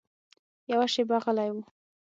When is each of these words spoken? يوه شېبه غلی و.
يوه 0.71 0.85
شېبه 0.93 1.17
غلی 1.23 1.49
و. 1.53 1.55